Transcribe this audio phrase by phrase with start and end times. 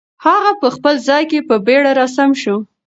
[0.25, 2.57] هغه په خپل ځای کې په بیړه را سم شو.